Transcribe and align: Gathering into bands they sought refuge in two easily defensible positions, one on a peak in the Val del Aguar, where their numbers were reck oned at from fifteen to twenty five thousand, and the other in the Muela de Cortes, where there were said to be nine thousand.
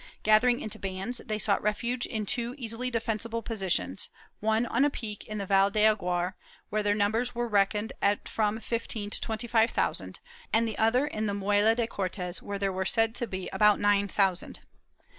Gathering 0.23 0.61
into 0.61 0.79
bands 0.79 1.19
they 1.23 1.37
sought 1.37 1.61
refuge 1.61 2.07
in 2.07 2.25
two 2.25 2.55
easily 2.57 2.89
defensible 2.89 3.43
positions, 3.43 4.09
one 4.39 4.65
on 4.65 4.83
a 4.83 4.89
peak 4.89 5.25
in 5.25 5.37
the 5.37 5.45
Val 5.45 5.69
del 5.69 5.93
Aguar, 5.95 6.33
where 6.71 6.81
their 6.81 6.95
numbers 6.95 7.35
were 7.35 7.47
reck 7.47 7.73
oned 7.73 7.91
at 8.01 8.27
from 8.27 8.59
fifteen 8.59 9.11
to 9.11 9.21
twenty 9.21 9.45
five 9.45 9.69
thousand, 9.69 10.19
and 10.51 10.67
the 10.67 10.79
other 10.79 11.05
in 11.05 11.27
the 11.27 11.35
Muela 11.35 11.75
de 11.75 11.85
Cortes, 11.85 12.41
where 12.41 12.57
there 12.57 12.73
were 12.73 12.83
said 12.83 13.13
to 13.13 13.27
be 13.27 13.47
nine 13.77 14.07
thousand. 14.07 14.61